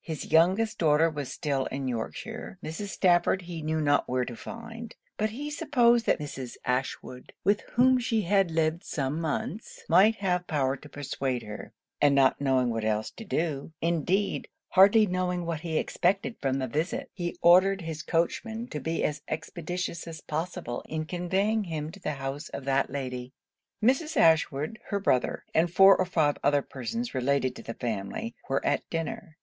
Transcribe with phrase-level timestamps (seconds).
[0.00, 2.88] His youngest daughter was still in Yorkshire; Mrs.
[2.88, 6.56] Stafford he knew not where to find; but he supposed that Mrs.
[6.64, 12.14] Ashwood, with whom she had lived some months, might have power to persuade her; and
[12.14, 17.10] not knowing what else to do, indeed hardly knowing what he expected from the visit,
[17.12, 22.12] he ordered his coachman to be as expeditious as possible in conveying him to the
[22.12, 23.32] house of that lady.
[23.82, 24.16] Mrs.
[24.18, 28.88] Ashwood, her brother, and four or five other persons related to the family, were at
[28.88, 29.36] dinner.